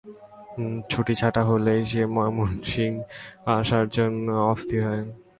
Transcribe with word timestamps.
ছুটিছাটা 0.91 1.41
হলেই 1.49 1.81
সে 1.91 2.01
ময়মনসিংহ 2.15 2.97
আসবার 3.53 3.85
জন্যে 3.95 4.33
অস্থির 4.51 4.81
হয়। 4.87 5.03